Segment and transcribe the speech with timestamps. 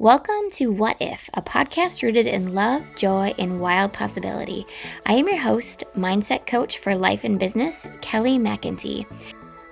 [0.00, 4.66] Welcome to What If, a podcast rooted in love, joy, and wild possibility.
[5.04, 9.04] I am your host, mindset coach for life and business, Kelly McIntee.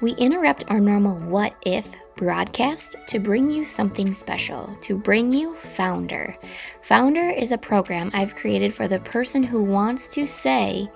[0.00, 5.56] We interrupt our normal What If broadcast to bring you something special, to bring you
[5.56, 6.36] Founder.
[6.82, 10.88] Founder is a program I've created for the person who wants to say,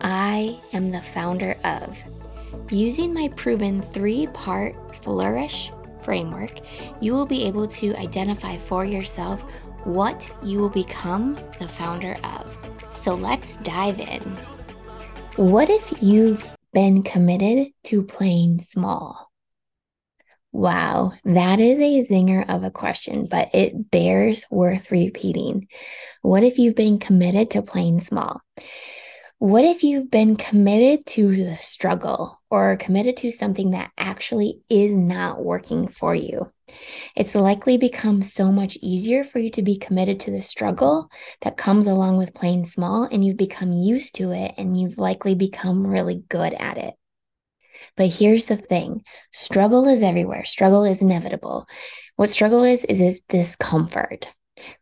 [0.00, 1.96] I am the founder of.
[2.72, 5.70] Using my proven three part flourish,
[6.04, 6.60] framework,
[7.00, 9.42] you will be able to identify for yourself
[9.84, 12.56] what you will become the founder of.
[12.90, 14.22] So let's dive in.
[15.36, 19.30] What if you've been committed to playing small?
[20.52, 25.66] Wow, that is a zinger of a question, but it bears worth repeating.
[26.22, 28.40] What if you've been committed to playing small?
[29.38, 34.92] What if you've been committed to the struggle or committed to something that actually is
[34.92, 36.52] not working for you?
[37.16, 41.08] It's likely become so much easier for you to be committed to the struggle
[41.42, 45.34] that comes along with playing small, and you've become used to it and you've likely
[45.34, 46.94] become really good at it.
[47.96, 51.66] But here's the thing struggle is everywhere, struggle is inevitable.
[52.14, 54.28] What struggle is, is, is discomfort.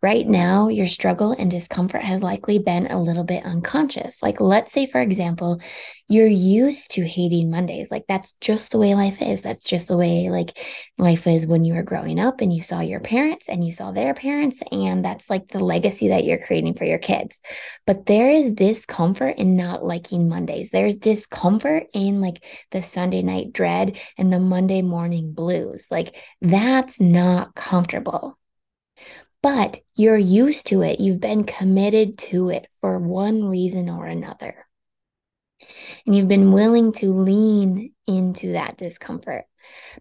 [0.03, 4.23] Right now, your struggle and discomfort has likely been a little bit unconscious.
[4.23, 5.61] Like, let's say, for example,
[6.09, 7.91] you're used to hating Mondays.
[7.91, 9.41] Like, that's just the way life is.
[9.41, 10.59] That's just the way, like,
[10.99, 13.93] life is when you were growing up and you saw your parents and you saw
[13.93, 14.61] their parents.
[14.71, 17.39] And that's like the legacy that you're creating for your kids.
[17.87, 20.71] But there is discomfort in not liking Mondays.
[20.71, 25.87] There's discomfort in like the Sunday night dread and the Monday morning blues.
[25.91, 28.37] Like, that's not comfortable
[29.43, 31.01] but you're used to it.
[31.01, 34.67] You've been committed to it for one reason or another.
[36.07, 39.45] And you've been willing to lean into that discomfort.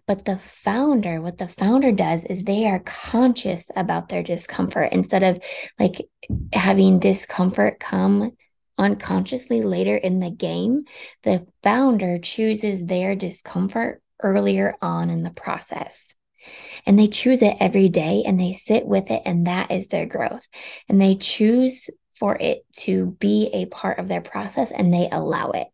[0.06, 5.22] But the founder, what the founder does is they are conscious about their discomfort instead
[5.22, 5.40] of
[5.78, 6.08] like
[6.52, 8.32] having discomfort come
[8.78, 10.84] unconsciously later in the game.
[11.22, 16.14] The founder chooses their discomfort earlier on in the process
[16.86, 20.06] and they choose it every day and they sit with it and that is their
[20.06, 20.46] growth.
[20.88, 21.88] And they choose
[22.18, 25.68] for it to be a part of their process and they allow it.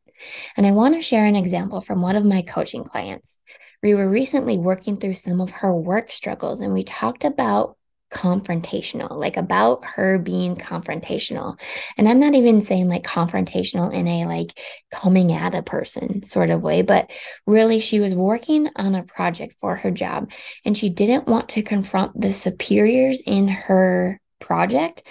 [0.56, 3.38] And i want to share an example from one of my coaching clients.
[3.82, 7.77] We were recently working through some of her work struggles and we talked about
[8.10, 11.58] confrontational, like about her being confrontational.
[11.96, 14.58] And I'm not even saying like confrontational in a like
[14.90, 17.10] coming at a person sort of way, but
[17.46, 20.30] really she was working on a project for her job
[20.64, 25.02] and she didn't want to confront the superiors in her project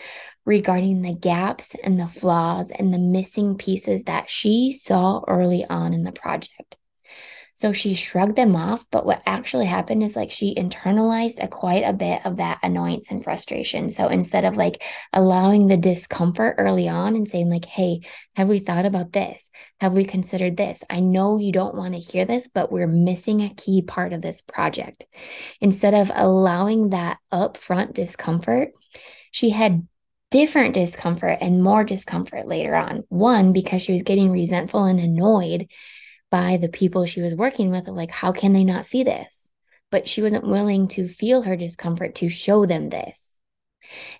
[0.45, 5.93] regarding the gaps and the flaws and the missing pieces that she saw early on
[5.93, 6.76] in the project.
[7.57, 8.85] So she shrugged them off.
[8.91, 13.09] But what actually happened is like she internalized a, quite a bit of that annoyance
[13.09, 13.89] and frustration.
[13.89, 18.01] So instead of like allowing the discomfort early on and saying, like, hey,
[18.35, 19.43] have we thought about this?
[19.79, 20.83] Have we considered this?
[20.87, 24.21] I know you don't want to hear this, but we're missing a key part of
[24.21, 25.05] this project.
[25.59, 28.69] Instead of allowing that upfront discomfort,
[29.31, 29.87] she had
[30.29, 33.03] different discomfort and more discomfort later on.
[33.09, 35.67] One, because she was getting resentful and annoyed
[36.29, 39.47] by the people she was working with like how can they not see this?
[39.91, 43.35] But she wasn't willing to feel her discomfort to show them this.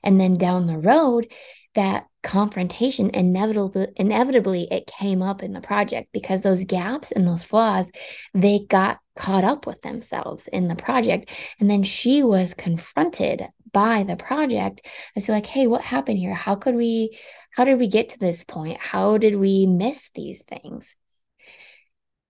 [0.04, 1.32] And then down the road
[1.76, 7.44] that confrontation inevitably inevitably it came up in the project because those gaps and those
[7.44, 7.90] flaws
[8.34, 11.30] they got caught up with themselves in the project.
[11.60, 14.86] And then she was confronted by the project
[15.16, 16.34] as to like hey what happened here?
[16.34, 17.18] How could we
[17.52, 18.78] how did we get to this point?
[18.80, 20.96] How did we miss these things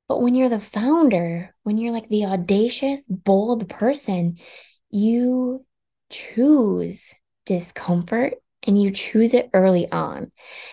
[0.07, 4.37] but when you're the founder, when you're like the audacious, bold person,
[4.89, 5.65] you
[6.09, 7.03] choose
[7.45, 10.31] discomfort and you choose it early on.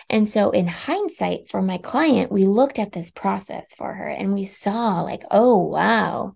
[0.09, 4.33] And so, in hindsight, for my client, we looked at this process for her and
[4.33, 6.35] we saw, like, oh, wow,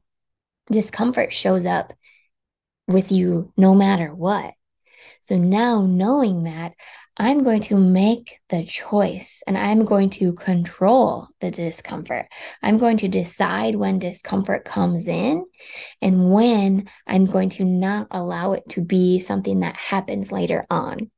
[0.71, 1.93] discomfort shows up
[2.87, 4.53] with you no matter what.
[5.21, 6.73] So now knowing that,
[7.21, 12.27] I'm going to make the choice and I'm going to control the discomfort.
[12.63, 15.45] I'm going to decide when discomfort comes in
[16.01, 21.11] and when I'm going to not allow it to be something that happens later on.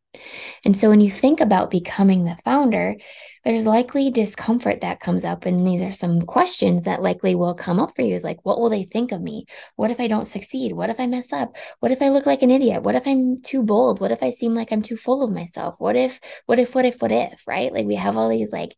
[0.65, 2.95] And so when you think about becoming the founder,
[3.43, 5.45] there's likely discomfort that comes up.
[5.45, 8.59] And these are some questions that likely will come up for you is like, what
[8.59, 9.45] will they think of me?
[9.75, 10.73] What if I don't succeed?
[10.73, 11.55] What if I mess up?
[11.79, 12.83] What if I look like an idiot?
[12.83, 13.99] What if I'm too bold?
[13.99, 15.75] What if I seem like I'm too full of myself?
[15.79, 17.73] What if, what if, what if, what if, right?
[17.73, 18.75] Like we have all these like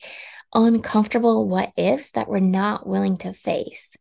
[0.53, 3.97] uncomfortable what ifs that we're not willing to face,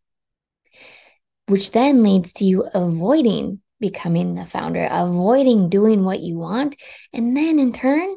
[1.46, 6.76] which then leads to you avoiding becoming the founder, avoiding doing what you want.
[7.12, 8.16] And then in turn,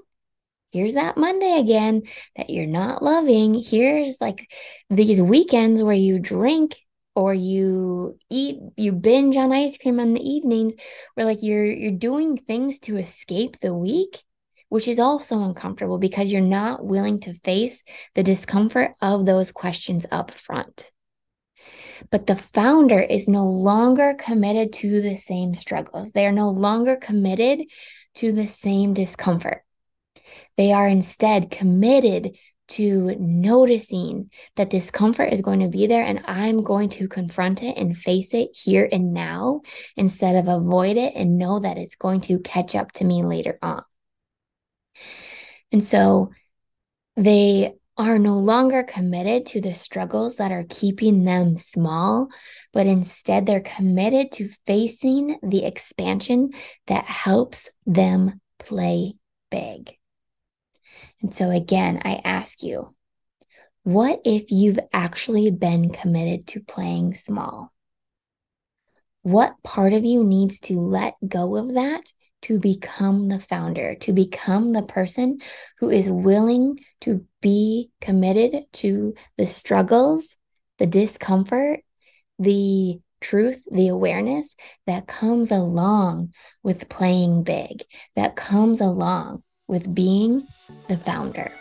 [0.71, 2.03] here's that Monday again
[2.38, 3.56] that you're not loving.
[3.56, 4.50] Here's like
[4.89, 6.77] these weekends where you drink
[7.15, 10.73] or you eat you binge on ice cream in the evenings
[11.15, 14.21] where like you're you're doing things to escape the week
[14.67, 17.81] which is also uncomfortable because you're not willing to face
[18.15, 20.91] the discomfort of those questions up front
[22.12, 26.95] but the founder is no longer committed to the same struggles they are no longer
[26.95, 27.62] committed
[28.13, 29.63] to the same discomfort
[30.57, 32.36] they are instead committed
[32.68, 37.77] to noticing that discomfort is going to be there and I'm going to confront it
[37.77, 39.62] and face it here and now
[39.95, 43.59] instead of avoid it and know that it's going to catch up to me later
[43.62, 43.83] on.
[45.71, 46.31] And so
[47.15, 52.27] they are no longer committed to the struggles that are keeping them small,
[52.74, 56.51] but instead they're committed to facing the expansion
[56.88, 59.13] that helps them play
[59.50, 59.97] big.
[61.21, 62.94] And so, again, I ask you,
[63.83, 67.71] what if you've actually been committed to playing small?
[69.21, 72.03] What part of you needs to let go of that
[72.44, 75.39] to become the founder, to become the person
[75.80, 80.25] who is willing to be committed to the struggles,
[80.80, 81.81] the discomfort,
[82.39, 84.56] the truth, the awareness
[84.88, 86.33] that comes along
[86.63, 87.83] with playing big,
[88.15, 90.47] that comes along with being
[90.88, 91.51] the founder.